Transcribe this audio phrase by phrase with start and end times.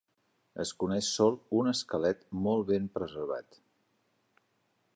[0.61, 3.61] Es coneix sol un esquelet molt bé preservat.